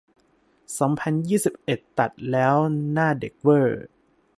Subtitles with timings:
[0.79, 2.55] สองพันยี่สิบเอ็ด ตัดแล้ว
[2.93, 3.83] หน้าเด็กเว่อร์